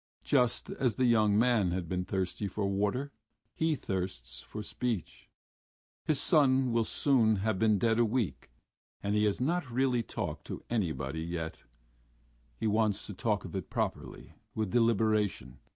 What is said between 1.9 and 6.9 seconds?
thirsty for water, he thirsts for speech. His son will